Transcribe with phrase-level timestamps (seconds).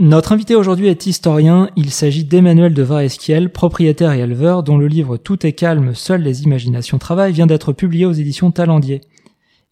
[0.00, 4.88] Notre invité aujourd'hui est historien, il s'agit d'Emmanuel de Varesquiel, propriétaire et éleveur dont le
[4.88, 9.02] livre Tout est calme, seules les imaginations travaillent vient d'être publié aux éditions Talendier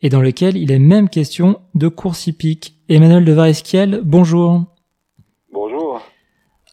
[0.00, 2.76] et dans lequel il est même question de course hippique.
[2.88, 4.60] Emmanuel de Varesquiel, bonjour.
[5.50, 6.00] Bonjour.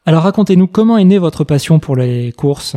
[0.06, 2.76] Alors racontez-nous comment est née votre passion pour les courses?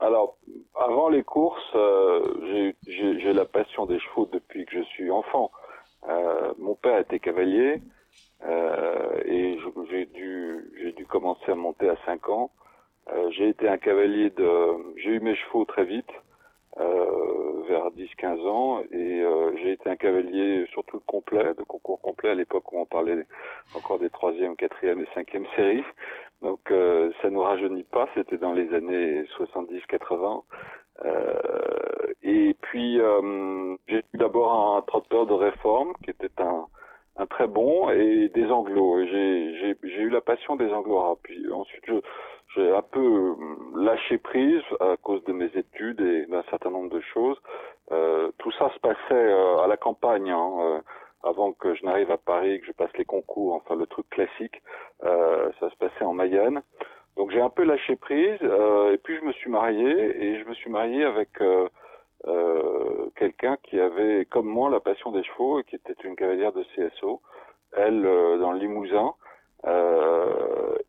[0.00, 0.38] Alors,
[0.74, 5.50] avant les courses, euh, j'ai la passion des chevaux depuis que je suis enfant.
[6.08, 7.82] Euh, mon père était cavalier
[8.42, 9.58] euh, et
[9.90, 12.50] j'ai dû, j'ai dû commencer à monter à 5 ans.
[13.12, 14.96] Euh, j'ai été un cavalier de...
[14.96, 16.10] J'ai eu mes chevaux très vite.
[16.80, 22.30] Euh, vers 10-15 ans et euh, j'ai été un cavalier surtout complet, de concours complet
[22.30, 23.26] à l'époque où on parlait
[23.76, 25.84] encore des troisième, quatrième et cinquième séries.
[26.42, 30.42] Donc euh, ça nous rajeunit pas, c'était dans les années 70-80.
[31.04, 32.98] Euh, et puis
[33.86, 36.66] j'ai eu d'abord un trotteur de réforme qui était un,
[37.16, 39.04] un très bon et des anglos.
[39.06, 41.18] J'ai eu la passion des anglos.
[41.22, 41.84] Puis ensuite
[42.54, 43.34] j'ai un peu euh,
[43.76, 47.36] lâché prise à cause de mes études et d'un certain nombre de choses.
[47.92, 50.80] Euh, tout ça se passait euh, à la campagne, hein, euh,
[51.22, 54.62] avant que je n'arrive à Paris, que je passe les concours, enfin le truc classique.
[55.02, 56.62] ça se passait en Mayenne.
[57.16, 60.54] Donc j'ai un peu lâché prise et puis je me suis marié et je me
[60.54, 61.30] suis marié avec
[63.16, 66.64] quelqu'un qui avait comme moi la passion des chevaux et qui était une cavalière de
[66.74, 67.20] CSO,
[67.76, 68.02] elle
[68.40, 69.14] dans le Limousin.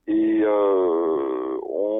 [0.08, 0.44] et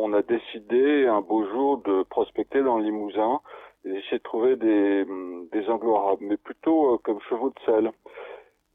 [0.06, 3.42] on a décidé un beau jour de prospecter dans le Limousin
[3.86, 5.06] et d'essayer de trouver des,
[5.52, 7.92] des anglo-arabes, mais plutôt euh, comme chevaux de sel.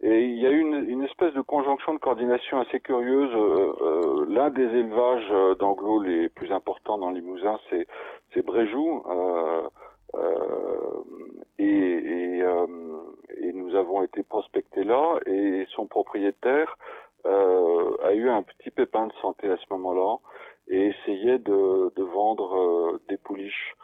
[0.02, 3.30] Et il y a eu une, une, espèce de conjonction de coordination assez curieuse.
[3.34, 7.86] Euh, euh, l'un des élevages d'anglo les plus importants dans le Limousin, c'est,
[8.32, 9.02] c'est Bréjou.
[11.58, 12.42] et, et,
[13.42, 16.76] et, nous avons été prospectés là, et son propriétaire
[17.24, 20.16] a eu un petit pépin de santé à ce moment-là
[20.70, 23.76] et essayait de, de vendre euh, des pouliches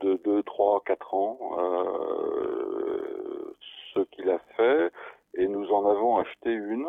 [0.00, 3.54] de 2, 3, 4 ans, euh,
[3.94, 4.90] ce qu'il a fait,
[5.34, 6.88] et nous en avons acheté une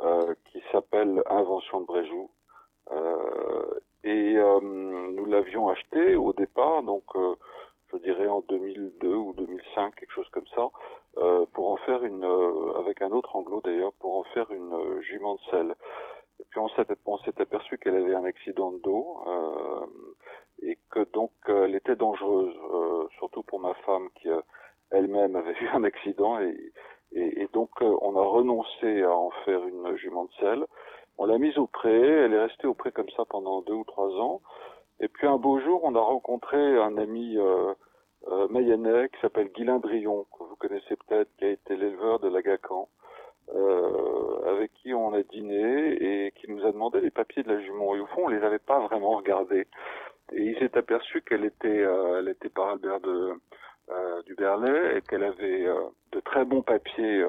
[0.00, 2.30] euh, qui s'appelle Invention de Bréjou.
[2.90, 7.04] Euh, et euh, nous l'avions acheté au départ, donc
[7.92, 10.68] je dirais en 2002 ou 2005, quelque chose comme ça,
[11.52, 12.24] pour en faire une,
[12.78, 15.74] avec un autre anglo d'ailleurs, pour en faire une jument de sel.
[16.40, 19.86] Et puis on s'est aperçu qu'elle avait un accident de dos euh,
[20.62, 24.40] et que donc euh, elle était dangereuse, euh, surtout pour ma femme qui euh,
[24.90, 26.56] elle-même avait eu un accident et,
[27.12, 30.66] et, et donc on a renoncé à en faire une jument de sel.
[31.18, 33.84] On l'a mise au pré, elle est restée au pré comme ça pendant deux ou
[33.84, 34.40] trois ans.
[35.00, 37.74] Et puis un beau jour, on a rencontré un ami euh,
[38.50, 42.88] mayennais qui s'appelle Guylain Drion, que vous connaissez peut-être, qui a été l'éleveur de l'Agacan
[43.54, 47.60] euh, avec qui on a dîné et qui nous a demandé les papiers de la
[47.60, 47.94] jument.
[47.94, 49.66] Et au fond, on les avait pas vraiment regardés.
[50.32, 53.32] Et il s'est aperçu qu'elle était, euh, elle était par Albert de,
[53.90, 55.80] euh, du Berlay et qu'elle avait euh,
[56.12, 57.24] de très bons papiers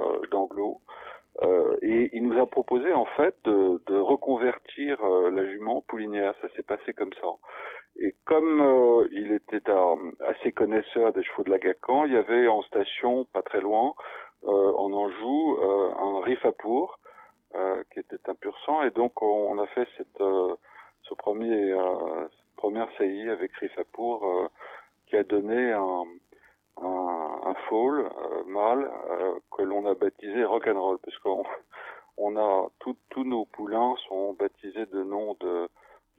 [1.44, 4.98] euh, et il nous a proposé en fait de, de reconvertir
[5.32, 6.34] la jument poulinière.
[6.42, 7.28] Ça s'est passé comme ça.
[8.02, 9.62] Et comme il était
[10.28, 13.94] assez connaisseur des chevaux de la Gacan, il y avait en station, pas très loin,
[14.46, 16.98] euh, en joue euh, un rifapour
[17.56, 20.24] euh, qui était un pur sang et donc on, a fait cette
[21.04, 21.76] ce premier
[22.30, 24.50] cette première saillie avec rifapour
[25.08, 26.06] qui a donné un
[26.82, 28.10] un, un foal
[28.48, 28.90] mâle
[29.56, 31.44] que l'on a baptisé rock'n'roll parce qu'on
[32.18, 35.70] on a tous nos poulains sont baptisés de nom de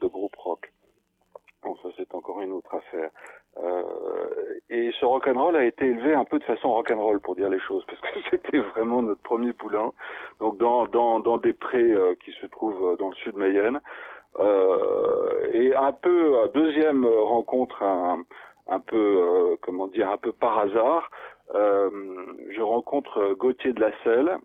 [0.01, 0.73] de groupe rock.
[1.63, 3.11] Bon, ça c'est encore une autre affaire.
[3.59, 7.61] Euh, et ce rock'n'roll a été élevé un peu de façon rock'n'roll pour dire les
[7.61, 9.93] choses, parce que c'était vraiment notre premier poulain.
[10.39, 13.81] Donc dans dans, dans des prés euh, qui se trouvent dans le sud Mayenne.
[14.39, 18.23] Euh, et un peu deuxième rencontre un,
[18.71, 21.11] un peu euh, comment dire un peu par hasard.
[21.55, 21.91] Euh,
[22.51, 24.39] je rencontre Gauthier de la Selle,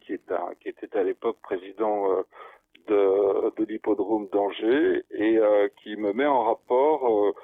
[0.00, 2.06] qui est un, qui était à l'époque président
[2.86, 5.38] de, l'hippodrome d'Angers et
[5.82, 7.34] qui me met en rapport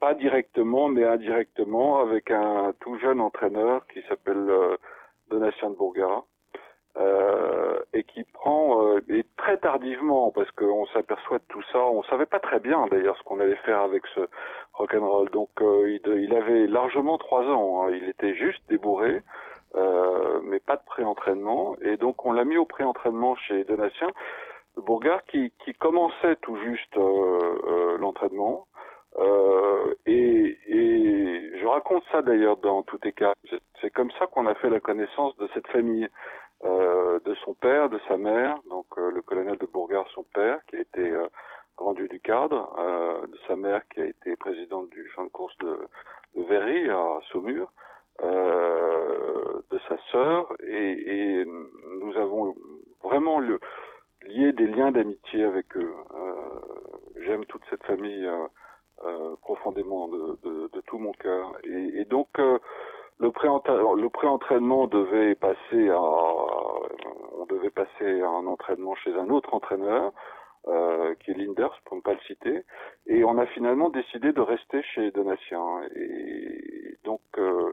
[0.00, 4.76] pas directement, mais indirectement, avec un tout jeune entraîneur qui s'appelle euh,
[5.28, 6.24] Donatien de Bourgara,
[6.96, 12.02] euh, et qui prend, euh, et très tardivement, parce qu'on s'aperçoit de tout ça, on
[12.04, 14.20] savait pas très bien d'ailleurs ce qu'on allait faire avec ce
[14.74, 17.90] rock'n'roll, donc euh, il, avait largement trois ans, hein.
[17.92, 19.22] il était juste débourré,
[19.76, 24.08] euh, mais pas de pré-entraînement, et donc on l'a mis au pré-entraînement chez Donatien
[24.76, 26.96] de Bourgara qui, qui commençait tout juste
[27.98, 28.66] l'entraînement,
[29.18, 33.34] euh, et, et, je raconte ça d'ailleurs dans tous les cas.
[33.80, 36.08] C'est comme ça qu'on a fait la connaissance de cette famille,
[36.64, 38.56] euh, de son père, de sa mère.
[38.68, 41.12] Donc le colonel de Bourgard, son père, qui a été
[41.76, 42.74] rendu du cadre,
[43.26, 45.78] de sa mère qui a été présidente du champ de course de,
[46.36, 47.72] de Véry à Saumur,
[48.22, 52.54] de sa sœur, et, et, nous avons
[53.02, 55.94] vraiment lié des liens d'amitié avec eux.
[57.30, 58.46] J'aime toute cette famille euh,
[59.42, 61.52] profondément de, de, de, tout mon cœur.
[61.64, 62.58] Et, et donc euh,
[63.18, 70.12] le pré-entraînement devait passer à, on devait passer à un entraînement chez un autre entraîneur.
[70.68, 72.66] Euh, qui est Linders, pour ne pas le citer,
[73.06, 75.80] et on a finalement décidé de rester chez Donatien.
[75.96, 77.72] Et donc, euh,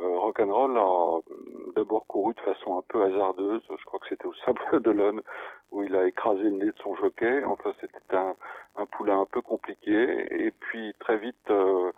[0.00, 1.20] euh, Rock'n'Roll a
[1.76, 3.62] d'abord couru de façon un peu hasardeuse.
[3.68, 5.22] Je crois que c'était au Sable d'Olonne
[5.70, 7.44] où il a écrasé le nez de son jockey.
[7.44, 8.34] Enfin, c'était un,
[8.76, 10.26] un poulain un peu compliqué.
[10.30, 11.92] Et puis très vite, euh,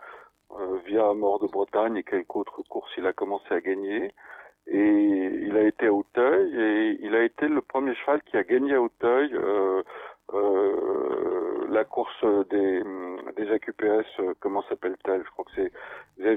[0.51, 4.13] euh, via Mort de Bretagne et quelques autres courses, il a commencé à gagner.
[4.67, 8.43] Et il a été à Hauteuil et il a été le premier cheval qui a
[8.43, 9.83] gagné à Hauteuil euh,
[10.33, 12.81] euh, la course des,
[13.37, 15.23] des AQPS, euh, comment s'appelle-t-elle?
[15.23, 15.71] Je crois que c'est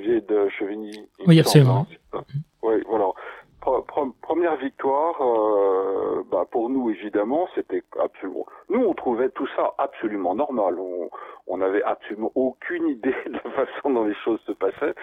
[0.08, 1.06] De Chevigny.
[1.26, 1.86] Oui, absolument.
[2.62, 3.10] Oui, voilà.
[4.22, 8.46] première victoire, euh, bah pour nous évidemment, c'était absolument.
[8.70, 10.78] Nous, on trouvait tout ça absolument normal.
[10.78, 11.10] On,
[11.46, 14.94] on n'avait absolument aucune idée de la façon dont les choses se passaient,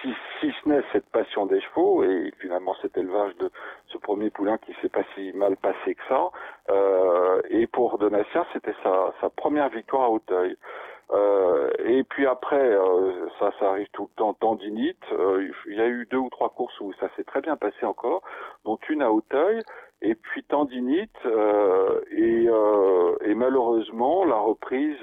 [0.00, 3.50] si, si ce n'est cette passion des chevaux et finalement cet élevage de
[3.86, 6.30] ce premier poulain qui s'est pas si mal passé que ça.
[6.70, 10.56] Euh, et pour Donatien, c'était sa, sa première victoire à Hauteuil.
[11.12, 15.02] Euh, et puis après, euh, ça, ça arrive tout le temps, tendinite.
[15.12, 17.84] Euh, il y a eu deux ou trois courses où ça s'est très bien passé
[17.84, 18.22] encore,
[18.64, 19.60] dont une à Hauteuil,
[20.00, 21.10] et puis tendinite.
[21.26, 22.48] Euh, et,
[23.28, 24.98] et, malheureusement, la reprise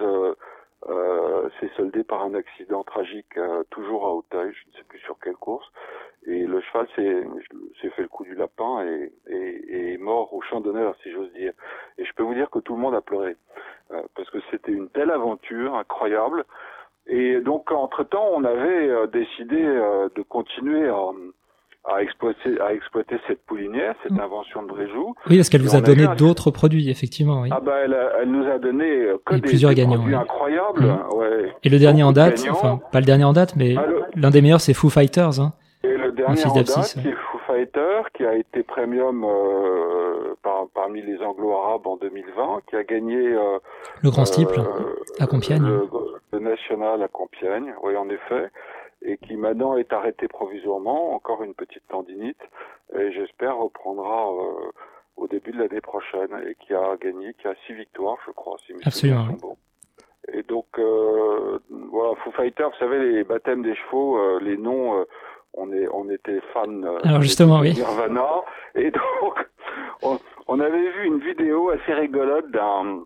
[0.88, 5.00] euh, s'est soldé par un accident tragique euh, toujours à Hauteuil, je ne sais plus
[5.00, 5.70] sur quelle course.
[6.26, 10.62] Et le cheval s'est fait le coup du lapin et, et, est mort au champ
[10.62, 11.54] d'honneur, si j'ose dire.
[11.98, 13.49] Et je peux vous dire que tout le monde a pleuré euh,
[14.20, 16.44] parce que c'était une telle aventure incroyable.
[17.08, 21.12] Et donc entre-temps, on avait décidé de continuer à
[21.86, 24.20] à exploiter, à exploiter cette poulinière, cette mm.
[24.20, 25.16] invention de Bréjou.
[25.30, 27.42] Oui, parce qu'elle vous a donné d'autres produits, effectivement.
[27.42, 27.50] Oui.
[27.52, 30.86] Ah bah elle, elle nous a donné euh, que des, plusieurs gagnants, produits incroyables.
[30.86, 31.18] Mm.
[31.18, 31.54] Ouais.
[31.64, 34.42] Et le dernier en date, enfin pas le dernier en date, mais ah, l'un des
[34.42, 35.40] meilleurs, c'est Foo Fighters.
[35.40, 40.09] Hein, et le dernier en date, qui est Foo Fighters, qui a été premium euh,
[40.90, 43.60] parmi les Anglo-Arabes en 2020, qui a gagné euh,
[44.02, 44.60] le Grand Steeple
[45.20, 45.62] à Compiègne.
[45.62, 45.88] Le,
[46.34, 48.50] le, National à Compiègne, oui en effet
[49.04, 52.42] et qui maintenant est arrêté provisoirement, encore une petite tendinite,
[52.98, 54.72] et j'espère reprendra euh,
[55.16, 58.58] au début de l'année prochaine, et qui a gagné, qui a six victoires, je crois,
[58.66, 59.28] si mes Absolument.
[59.28, 59.58] sont bons.
[60.34, 61.60] Et donc, euh,
[61.92, 65.06] voilà, Foo Fighters, vous savez, les baptêmes des chevaux, euh, les noms, euh,
[65.54, 67.74] on, est, on était fans Alors justement, oui.
[67.74, 68.44] Nirvana,
[68.76, 69.50] et donc,
[70.04, 73.04] on, on avait vu une vidéo assez rigolote d'un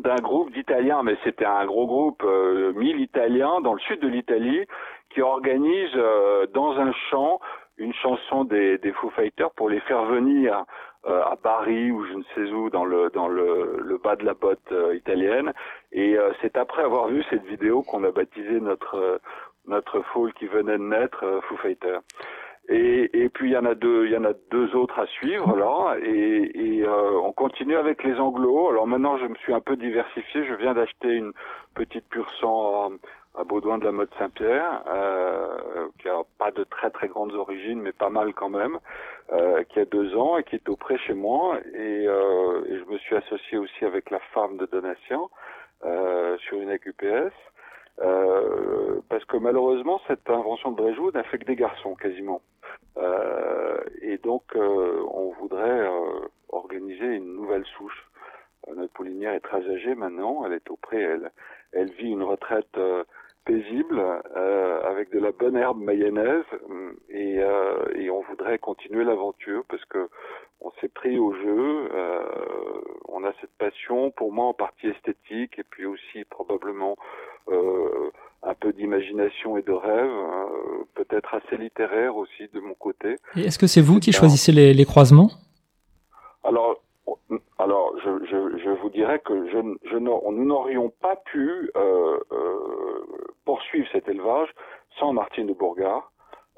[0.00, 4.08] d'un groupe d'Italiens, mais c'était un gros groupe, euh, mille Italiens dans le sud de
[4.08, 4.66] l'Italie,
[5.10, 7.40] qui organise euh, dans un champ
[7.78, 10.64] une chanson des, des Foo Fighters pour les faire venir
[11.06, 14.24] euh, à Paris ou je ne sais où dans le dans le, le bas de
[14.24, 15.52] la botte euh, italienne
[15.92, 19.20] et c'est après avoir vu cette vidéo qu'on a baptisé notre
[19.66, 22.00] notre foule qui venait de naître Foo Fighters.
[22.68, 25.06] Et, et puis il y en a deux, il y en a deux autres à
[25.06, 28.70] suivre là, et, et on continue avec les anglos.
[28.70, 30.44] Alors maintenant, je me suis un peu diversifié.
[30.44, 31.32] Je viens d'acheter une
[31.74, 32.90] petite pure sang
[33.36, 37.80] à Baudouin de la Mode Saint-Pierre, euh, qui a pas de très très grandes origines,
[37.80, 38.78] mais pas mal quand même,
[39.32, 41.58] euh, qui a deux ans et qui est auprès chez moi.
[41.74, 45.30] Et, euh, et, je me suis associé aussi avec la femme de donation
[45.84, 47.34] euh, sur une AQPS.
[48.00, 52.42] Euh, parce que malheureusement, cette invention de Bréjou n'a fait que des garçons quasiment.
[52.98, 55.88] Euh, et donc, on voudrait
[56.50, 58.06] organiser une nouvelle souche.
[58.74, 61.30] notre poulinière est très âgée maintenant, elle est auprès, elle,
[61.72, 62.76] elle vit une retraite
[63.46, 64.02] paisible,
[64.36, 66.44] euh, avec de la bonne herbe mayonnaise,
[67.08, 70.08] et, euh, et on voudrait continuer l'aventure parce que
[70.60, 72.22] on s'est pris au jeu, euh,
[73.08, 77.35] on a cette passion, pour moi en partie esthétique, et puis aussi probablement euh,
[78.46, 83.16] un peu d'imagination et de rêve, euh, peut-être assez littéraire aussi de mon côté.
[83.34, 85.30] Est-ce que c'est vous qui choisissez les, les croisements?
[86.44, 86.80] Alors,
[87.58, 89.58] alors, je, je, je, vous dirais que je,
[89.90, 93.04] je nous n'aurions pas pu euh, euh,
[93.44, 94.48] poursuivre cet élevage
[94.98, 96.12] sans Martine de Bourgard,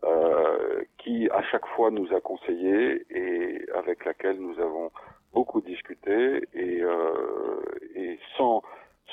[0.04, 4.90] euh, qui à chaque fois nous a conseillé et avec laquelle nous avons
[5.32, 6.42] beaucoup discuté.
[6.54, 7.62] Et, euh,
[7.94, 8.62] et sans,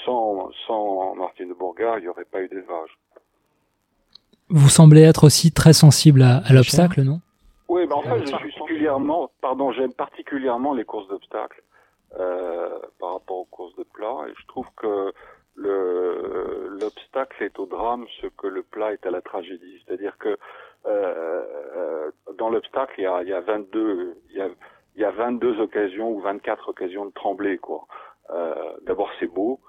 [0.05, 2.97] sans, sans Martine de Bourgard, il n'y aurait pas eu d'élevage.
[4.49, 7.19] Vous semblez être aussi très sensible à, à l'obstacle, non?
[7.67, 11.63] Oui, ben en fait, je suis particulièrement, pardon, j'aime particulièrement les courses d'obstacles.
[12.99, 14.25] par rapport aux courses de plat.
[14.29, 15.13] Et je trouve que
[15.57, 19.81] l'obstacle est au drame ce que le plat est à la tragédie.
[19.85, 20.37] C'est-à-dire que
[22.37, 24.49] dans l'obstacle, il y a, il y a 22, il y a,
[24.95, 27.87] il y a 22 occasions ou 24 occasions de trembler, quoi.
[28.85, 29.59] D'abord, c'est beau.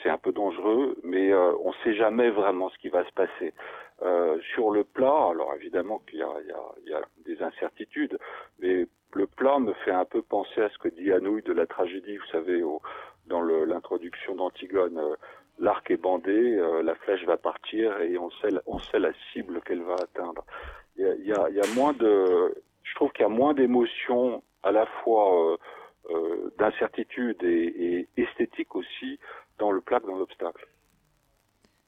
[0.00, 3.04] Euh, c'est un peu dangereux, mais euh, on ne sait jamais vraiment ce qui va
[3.04, 3.52] se passer.
[4.02, 8.18] Euh, sur le plat, alors évidemment qu'il y, y, y a, des incertitudes,
[8.58, 11.66] mais le plat me fait un peu penser à ce que dit Anouilh de la
[11.66, 12.80] tragédie, vous savez, au,
[13.26, 14.98] dans l'introduction d'Antigone.
[15.58, 19.82] L'arc est bandé, la flèche va partir et on sait, on sait la cible qu'elle
[19.82, 20.46] va atteindre.
[20.96, 24.72] Il y a, y a, moins de, je trouve qu'il y a moins d'émotions à
[24.72, 25.58] la fois
[26.08, 29.20] euh, d'incertitude et, et, esthétique aussi
[29.60, 30.66] dans le plaque, dans l'obstacle.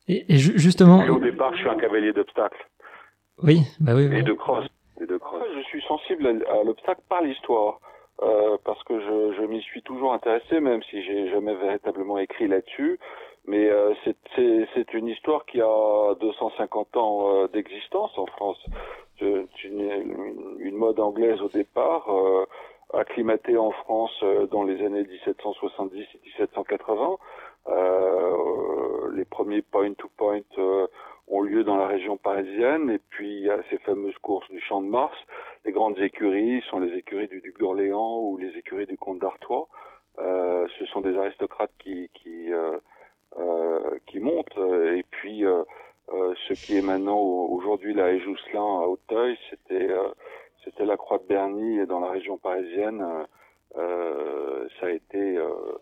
[0.09, 1.02] Et, et, justement.
[1.02, 2.69] Et au départ, je suis un cavalier d'obstacle.
[3.43, 4.09] Oui, bah oui.
[4.14, 4.67] Et de cross.
[5.00, 5.43] Et de cross.
[5.57, 7.81] Je suis sensible à, l'obstacle par l'histoire.
[8.23, 12.47] Euh, parce que je, je m'y suis toujours intéressé, même si j'ai jamais véritablement écrit
[12.47, 13.00] là-dessus.
[13.47, 13.95] Mais euh,
[14.37, 18.59] c'est une histoire qui a 250 ans euh, d'existence en France.
[19.19, 22.07] C'est une, une, mode anglaise au départ.
[22.11, 22.45] Euh,
[22.93, 27.17] acclimaté en France euh, dans les années 1770 et 1780.
[27.69, 30.87] Euh, les premiers point-to-point euh,
[31.28, 34.61] ont lieu dans la région parisienne et puis il y a ces fameuses courses du
[34.61, 35.16] Champ de Mars.
[35.64, 39.69] Les grandes écuries sont les écuries du duc d'Orléans ou les écuries du comte d'Artois.
[40.19, 42.78] Euh, ce sont des aristocrates qui qui, euh,
[44.07, 44.59] qui montent
[44.95, 45.45] et puis
[46.11, 49.88] ce qui est maintenant aujourd'hui la Jousselin à Hauteuil, c'était
[50.64, 53.02] c'était la Croix de Berny dans la région parisienne.
[53.76, 55.78] Euh, ça a été euh, euh,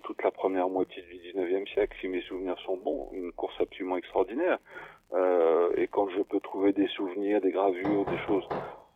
[0.00, 3.96] toute la première moitié du 19e siècle, si mes souvenirs sont bons, une course absolument
[3.96, 4.58] extraordinaire.
[5.76, 8.46] et quand je peux trouver des souvenirs, des gravures, des choses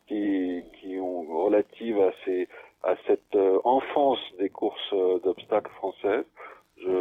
[0.09, 2.49] qui, qui ont relatives à ces
[2.85, 6.27] à cette enfance des courses d'obstacles françaises,
[6.79, 6.97] je,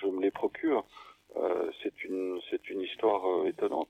[0.00, 0.84] je me les procure.
[1.82, 3.88] c'est une c'est une histoire étonnante.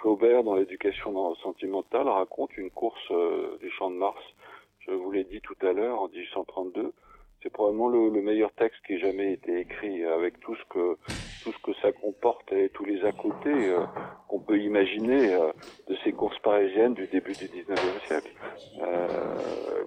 [0.00, 4.22] Flaubert, dans l'éducation sentimentale, raconte une course euh, du Champ de Mars.
[4.80, 6.92] Je vous l'ai dit tout à l'heure, en 1832.
[7.58, 10.96] Probablement le, meilleur texte qui ait jamais été écrit, avec tout ce que
[11.42, 13.80] tout ce que ça comporte et tous les à côté euh,
[14.28, 15.50] qu'on peut imaginer euh,
[15.88, 18.30] de ces courses parisiennes du début du 19e siècle.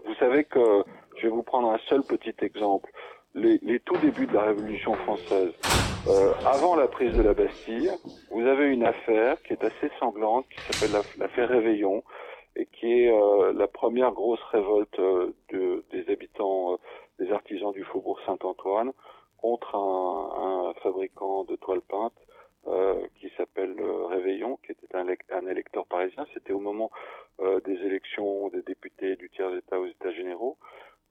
[0.06, 0.84] vous savez que
[1.16, 2.92] je vais vous prendre un seul petit exemple.
[3.36, 5.54] Les, les tout débuts de la Révolution française,
[6.10, 7.90] euh, avant la prise de la Bastille,
[8.32, 12.04] vous avez une affaire qui est assez sanglante, qui s'appelle l'affaire Réveillon,
[12.56, 16.78] et qui est euh, la première grosse révolte euh, de, des habitants,
[17.24, 18.92] des artisans du faubourg Saint-Antoine,
[19.38, 22.14] contre un, un, fabricant de toiles peintes
[23.20, 23.76] qui s'appelle
[24.10, 26.28] Réveillon, qui était un, un électeur parisien.
[26.34, 26.92] C'était au moment
[27.40, 30.58] des élections des députés du tiers-État aux États généraux.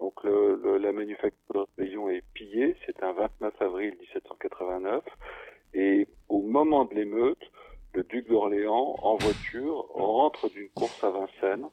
[0.01, 5.05] Donc le, la manufacture de Réveillon est pillée, c'est un 29 avril 1789,
[5.75, 7.51] et au moment de l'émeute,
[7.93, 11.69] le duc d'Orléans, en voiture, rentre d'une course à Vincennes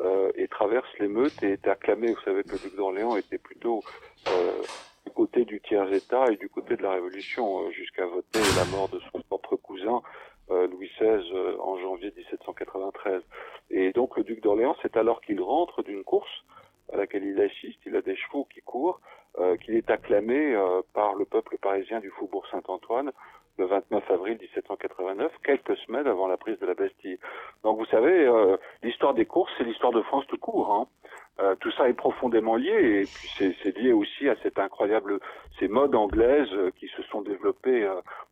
[0.00, 2.12] euh, et traverse l'émeute et est acclamé.
[2.12, 3.82] Vous savez que le duc d'Orléans était plutôt
[4.28, 4.62] euh,
[5.06, 8.88] du côté du tiers-État et du côté de la Révolution, euh, jusqu'à voter la mort
[8.88, 10.02] de son propre cousin,
[10.50, 13.22] euh, Louis XVI, en janvier 1793.
[13.70, 16.44] Et donc le duc d'Orléans, c'est alors qu'il rentre d'une course
[16.92, 19.00] à laquelle il assiste, il a des chevaux qui courent,
[19.60, 20.56] qu'il est acclamé
[20.94, 23.12] par le peuple parisien du Faubourg Saint-Antoine
[23.58, 27.18] le 29 avril 1789, quelques semaines avant la prise de la Bastille.
[27.64, 30.72] Donc vous savez, euh, l'histoire des courses, c'est l'histoire de France tout court.
[30.72, 30.86] Hein.
[31.40, 35.20] Euh, tout ça est profondément lié et puis c'est lié aussi à cette incroyable,
[35.60, 36.50] ces modes anglaises
[36.80, 37.88] qui se sont développées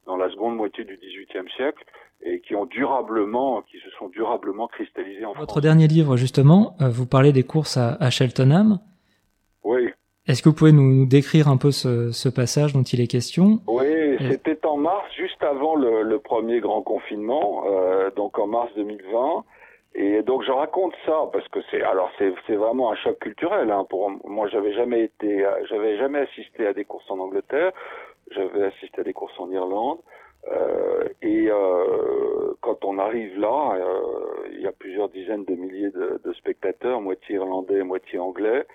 [0.07, 1.85] dans la seconde moitié du XVIIIe siècle
[2.23, 6.89] et qui ont durablement, qui se sont durablement cristallisées en Votre dernier livre, justement, euh,
[6.89, 8.79] vous parlez des courses à, à Cheltenham.
[9.65, 9.91] Oui.
[10.27, 13.61] Est-ce que vous pouvez nous décrire un peu ce, ce passage dont il est question?
[13.67, 13.87] Oui,
[14.19, 19.45] c'était en mars, juste avant le, le premier grand confinement, euh, donc en mars 2020.
[19.99, 23.71] Et donc je raconte ça parce que c'est alors c'est c'est vraiment un choc culturel.
[23.71, 27.73] Hein, pour moi, j'avais jamais été, j'avais jamais assisté à des courses en Angleterre.
[28.31, 29.99] J'avais assisté à des courses en Irlande.
[30.53, 35.91] Euh, et euh, quand on arrive là, euh, il y a plusieurs dizaines de milliers
[35.91, 38.67] de, de spectateurs, moitié irlandais, moitié anglais.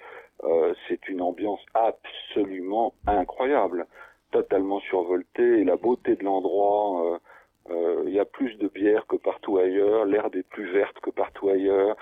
[0.43, 3.85] Euh, c'est une ambiance absolument incroyable,
[4.31, 5.59] totalement survoltée.
[5.59, 7.19] Et la beauté de l'endroit,
[7.69, 11.09] euh, il y a plus de bière que partout ailleurs, l'herbe est plus verte que
[11.09, 11.95] partout ailleurs,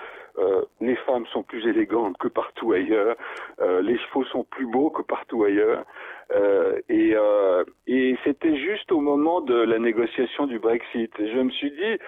[0.80, 3.14] les femmes sont plus élégantes que partout ailleurs,
[3.60, 5.84] les chevaux sont plus beaux que partout ailleurs.
[6.32, 11.12] Euh, et, euh, et c'était juste au moment de la négociation du Brexit.
[11.18, 11.98] Et je me suis dit,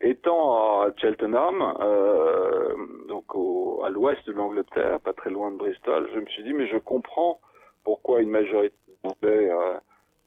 [0.00, 2.74] étant à Cheltenham, euh,
[3.08, 6.52] donc au, à l'ouest de l'Angleterre, pas très loin de Bristol, je me suis dit
[6.52, 7.40] mais je comprends
[7.84, 9.78] pourquoi une majorité d'Anglais euh,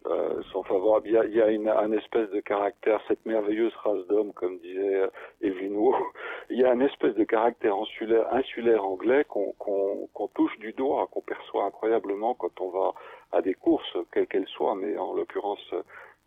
[0.07, 1.07] euh, sont favorables.
[1.07, 4.33] Il y a, il y a une, un espèce de caractère, cette merveilleuse race d'hommes,
[4.33, 5.07] comme disait euh,
[5.41, 5.73] Evelyn
[6.51, 11.07] il y a un espèce de caractère insulaire, insulaire anglais qu'on qu'on touche du doigt,
[11.11, 12.93] qu'on perçoit incroyablement quand on va
[13.31, 15.73] à des courses, quelles qu'elles soient, mais en l'occurrence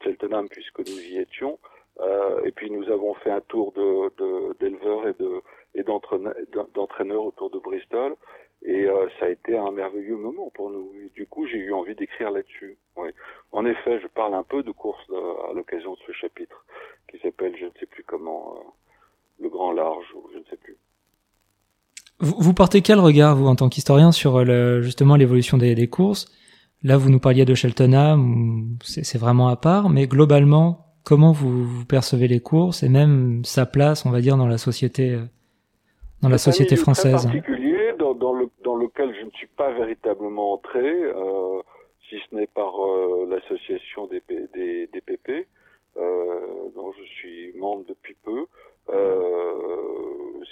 [0.03, 1.59] Cheltenham, puisque nous y étions.
[2.01, 5.43] Euh, et puis nous avons fait un tour de d'éleveurs et de
[5.75, 8.17] et d'entraîneurs autour de Bristol.
[8.63, 10.93] Et euh, ça a été un merveilleux moment pour nous.
[11.05, 12.77] Et du coup, j'ai eu envie d'écrire là-dessus.
[12.97, 13.11] Oui.
[13.53, 15.05] En effet, je parle un peu de course
[15.51, 16.65] à l'occasion de ce chapitre
[17.11, 20.57] qui s'appelle, je ne sais plus comment, euh, le grand large, ou je ne sais
[20.57, 20.77] plus.
[22.21, 25.89] Vous, vous portez quel regard, vous, en tant qu'historien, sur le, justement l'évolution des, des,
[25.89, 26.27] courses?
[26.83, 31.85] Là, vous nous parliez de Cheltenham, c'est vraiment à part, mais globalement, comment vous, vous,
[31.85, 35.25] percevez les courses et même sa place, on va dire, dans la société, euh,
[36.23, 37.29] dans la société française?
[38.19, 41.63] Lequel je ne suis pas véritablement entré, euh,
[42.09, 45.47] si ce n'est par euh, l'association des, des, des, PP,
[45.97, 48.47] euh, dont je suis membre depuis peu.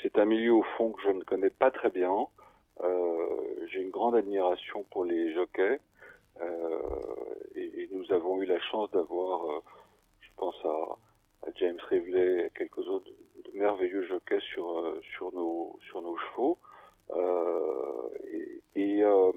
[0.03, 2.27] c'est un milieu au fond que je ne connais pas très bien.
[3.69, 5.79] J'ai une grande admiration pour les jockeys.
[7.55, 9.63] Et, et, nous avons eu la chance d'avoir,
[10.21, 13.11] je pense à, à James Rivley et quelques autres
[13.55, 16.59] merveilleux jockeys sur sur nos sur nos chevaux.
[17.15, 18.09] Euh,
[18.75, 19.33] et, euh,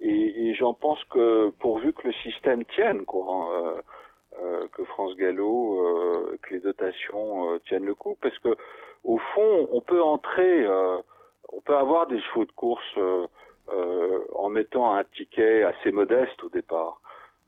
[0.00, 3.82] et, et j'en pense que pourvu que le système tienne, quoi, hein,
[4.42, 5.80] euh, que France Gallo,
[6.42, 8.56] que les dotations tiennent le coup, parce que
[9.04, 10.66] au fond, on peut entrer,
[11.52, 12.98] on peut avoir des chevaux de course
[14.34, 17.00] en mettant un ticket assez modeste au départ.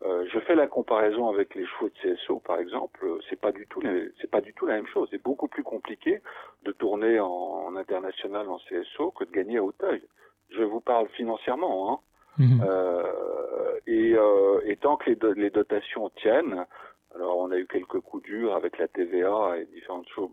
[0.03, 3.07] Euh, je fais la comparaison avec les chevaux de CSO, par exemple.
[3.29, 3.83] C'est pas du tout,
[4.21, 5.09] c'est pas du tout la même chose.
[5.11, 6.21] C'est beaucoup plus compliqué
[6.65, 10.03] de tourner en, international en CSO que de gagner à Hauteuil.
[10.51, 11.99] Je vous parle financièrement, hein.
[12.39, 12.63] Mhm.
[12.69, 16.67] Euh, et, euh, et, tant que les, les, dotations tiennent,
[17.15, 20.31] alors on a eu quelques coups durs avec la TVA et différentes choses,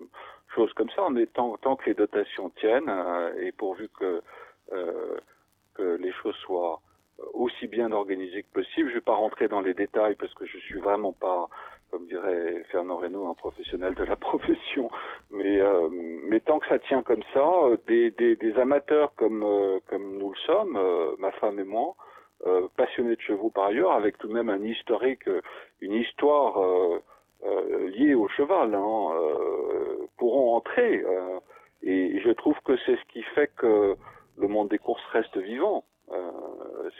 [0.54, 4.22] choses comme ça, mais tant, tant que les dotations tiennent euh, et pourvu que,
[4.74, 5.18] euh,
[5.76, 6.82] que les choses soient
[7.34, 8.90] aussi bien organisé que possible.
[8.90, 11.50] Je vais pas rentrer dans les détails parce que je suis vraiment pas,
[11.92, 14.90] comme dirait Fernand Reynaud, un professionnel de la profession.
[15.32, 19.44] Mais, euh, mais tant que ça tient comme ça, euh, des, des, des amateurs comme,
[19.44, 20.80] euh, comme nous le sommes,
[21.20, 21.96] ma femme et moi,
[22.76, 25.30] passionnés de chevaux par ailleurs, avec tout de même un historique,
[25.80, 26.60] une histoire
[27.96, 29.10] liée au cheval, hein,
[30.18, 31.06] pourront entrer.
[31.84, 33.96] et je trouve que c'est ce qui fait que
[34.38, 35.86] le monde des courses reste vivant.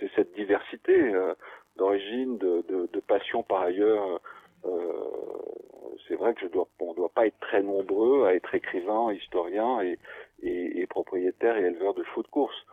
[0.04, 1.34] C'est cette diversité euh,
[1.78, 4.20] d'origine, de, de, de, passion par ailleurs.
[4.66, 4.70] Euh,
[6.08, 9.82] c'est vrai que je dois, on doit pas être très nombreux à être écrivain, historien
[9.82, 9.98] et,
[10.42, 12.66] et, et propriétaire et éleveur de chevaux de course.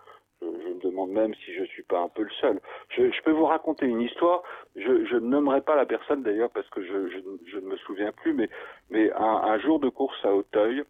[0.43, 2.61] Je, je, me demande même si je suis pas un peu le seul.
[2.89, 4.43] Je, je peux vous raconter une histoire.
[4.75, 7.09] Je, je ne nommerai pas la personne d'ailleurs parce que je,
[7.47, 8.49] je, ne me souviens plus, mais,
[8.91, 10.83] mais un, un jour de course à Hauteuil,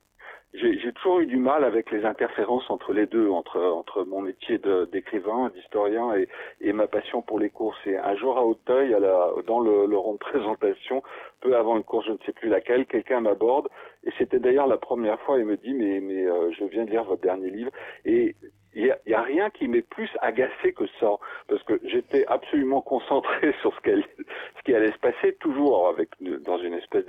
[0.52, 4.60] j'ai toujours eu du mal avec les interférences entre les deux, entre entre mon métier
[4.90, 6.28] d'écrivain, d'historien et,
[6.60, 7.78] et, ma passion pour les courses.
[7.86, 11.02] Et un jour à Hauteuil, à la, dans le, le rond de présentation,
[11.40, 13.68] peu avant une course, je ne sais plus laquelle, quelqu'un m'aborde
[14.04, 15.38] et c'était d'ailleurs la première fois.
[15.38, 17.70] Il me dit mais mais euh, je viens de lire votre dernier livre
[18.04, 18.34] et
[18.74, 21.16] il y a, a, rien qui m'est plus agacé que ça,
[21.48, 26.58] parce que j'étais absolument concentré sur ce, ce qui allait se passer, toujours avec dans
[26.58, 27.06] une espèce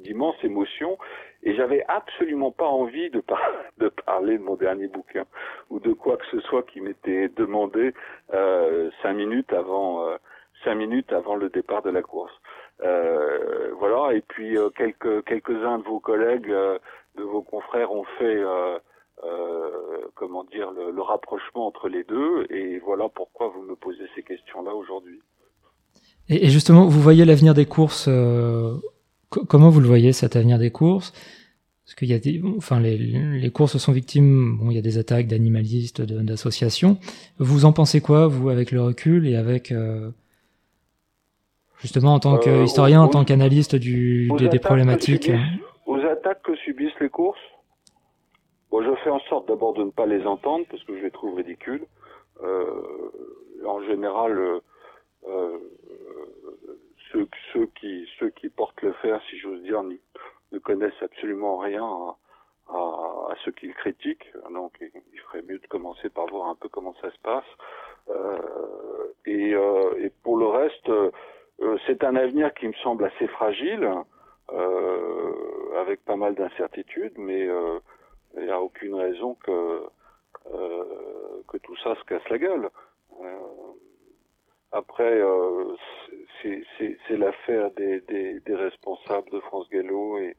[0.00, 0.98] d'immense émotion,
[1.42, 3.40] et j'avais absolument pas envie de, par
[3.78, 5.24] de parler de mon dernier bouquin
[5.70, 7.92] ou de quoi que ce soit qui m'était demandé
[8.32, 10.16] euh, cinq minutes avant euh,
[10.64, 12.32] cinq minutes avant le départ de la course.
[12.82, 14.14] Euh, voilà.
[14.14, 16.78] Et puis euh, quelques quelques uns de vos collègues, euh,
[17.16, 18.42] de vos confrères ont fait
[20.14, 22.46] comment dire le, le, rapprochement entre les deux.
[22.50, 25.20] Et voilà pourquoi vous me posez ces questions-là aujourd'hui.
[26.28, 28.08] Et, et, justement, vous voyez l'avenir des courses
[29.48, 31.12] comment vous le voyez cet avenir des courses?
[31.84, 34.56] Parce qu'il y a des, enfin les, les, courses sont victimes.
[34.58, 36.96] Bon, il y a des attaques d'animalistes, d'associations.
[37.38, 40.10] Vous en pensez quoi, vous, avec le recul et avec euh,
[41.78, 45.30] justement en tant qu'historien, euh, en tant qu'analyste des, des, problématiques
[45.84, 47.38] Aux attaques que subissent les courses
[48.74, 51.12] Bon, je fais en sorte d'abord de ne pas les entendre parce que je les
[51.12, 51.86] trouve ridicules.
[52.42, 52.82] Euh,
[53.64, 54.36] en général,
[55.28, 55.58] euh,
[57.12, 61.84] ceux, ceux, qui, ceux qui portent le fer, si j'ose dire, ne connaissent absolument rien
[61.84, 62.16] à,
[62.68, 64.26] à, à ceux qui le critiquent.
[64.52, 67.44] Donc, il ferait mieux de commencer par voir un peu comment ça se passe.
[68.10, 71.12] Euh, et, euh, et, pour le reste, euh,
[71.86, 73.88] c'est un avenir qui me semble assez fragile,
[74.52, 77.48] euh, avec pas mal d'incertitudes, mais
[78.36, 79.82] il n'y a aucune raison que
[81.48, 82.68] que tout ça se casse la gueule.
[84.72, 85.22] après,
[86.42, 90.36] c'est l'affaire des, des, des, responsables de France Gallo et,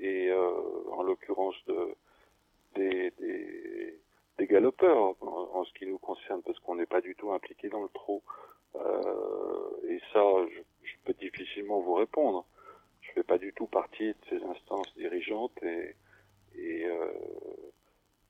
[0.00, 1.96] et en l'occurrence de
[2.74, 3.98] des, des,
[4.38, 7.82] des galopeurs en, ce qui nous concerne, parce qu'on n'est pas du tout impliqué dans
[7.82, 8.22] le trou.
[8.76, 12.46] Euh, et ça, je, je, peux difficilement vous répondre.
[13.02, 15.94] Je fais pas du tout partie de ces instances dirigeantes et,
[16.56, 17.06] et euh,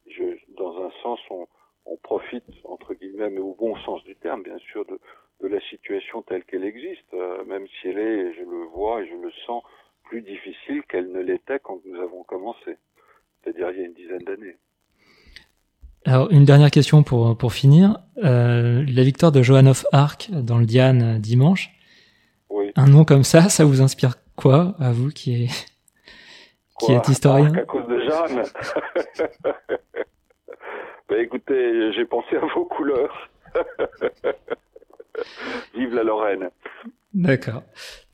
[0.07, 0.23] je,
[0.57, 1.47] dans un sens, on,
[1.87, 4.99] on, profite entre guillemets, mais au bon sens du terme, bien sûr, de,
[5.43, 9.09] de la situation telle qu'elle existe, euh, même si elle est, je le vois et
[9.09, 9.63] je le sens,
[10.05, 12.77] plus difficile qu'elle ne l'était quand nous avons commencé,
[13.43, 14.57] c'est-à-dire il y a une dizaine d'années.
[16.05, 17.99] Alors, une dernière question pour, pour finir.
[18.25, 21.71] Euh, la victoire de Johan of Arc dans le Diane dimanche.
[22.51, 22.73] Oui.
[22.75, 25.72] Un nom comme ça, ça vous inspire quoi, à vous qui est,
[26.87, 28.43] qui est historien À cause de Jeanne
[31.09, 33.31] ben, Écoutez, j'ai pensé à vos couleurs.
[35.75, 36.51] Vive la Lorraine.
[37.15, 37.63] D'accord.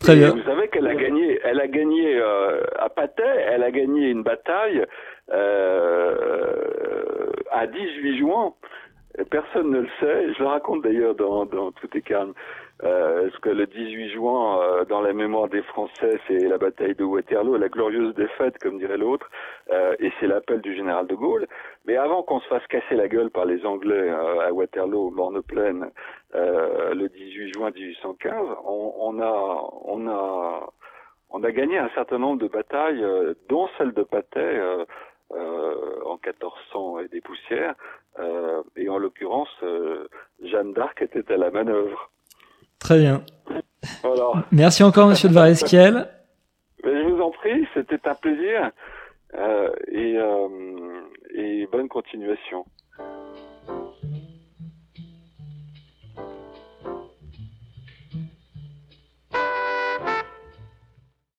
[0.01, 0.31] Très bien.
[0.35, 4.25] Vous savez qu'elle a gagné, elle a gagné euh, à Patay, elle a gagné une
[4.25, 4.85] bataille
[5.33, 6.17] euh,
[7.53, 8.55] à 18 juin.
[9.31, 10.35] Personne ne le sait.
[10.35, 12.35] Je le raconte d'ailleurs dans, dans Tout est calme.
[12.85, 16.95] Euh, parce que le 18 juin, euh, dans la mémoire des Français, c'est la bataille
[16.95, 19.29] de Waterloo, la glorieuse défaite, comme dirait l'autre,
[19.71, 21.47] euh, et c'est l'appel du général de Gaulle.
[21.87, 25.91] Mais avant qu'on se fasse casser la gueule par les Anglais euh, à Waterloo, Morne-Plaine,
[26.35, 30.71] le 18 juin 1815, on, on, a, on a,
[31.31, 33.05] on a gagné un certain nombre de batailles,
[33.49, 34.61] dont celle de Patay.
[35.31, 37.75] en 1400 et des poussières,
[38.77, 39.49] et en l'occurrence,
[40.43, 42.11] Jeanne d'Arc était à la manœuvre.
[42.79, 43.23] Très bien.
[44.53, 46.09] Merci encore, Monsieur de Varesquiel.
[46.85, 48.71] Je vous en prie, c'était un plaisir
[49.35, 50.49] euh, et, euh,
[51.35, 52.65] et bonne continuation.